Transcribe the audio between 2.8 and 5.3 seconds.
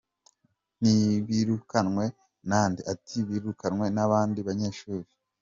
ati ‘birukanwe n’abandi banyeshuri.